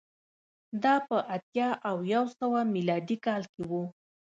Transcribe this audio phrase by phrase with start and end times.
[0.83, 3.71] دا په اتیا او یو سوه میلادي کال کې و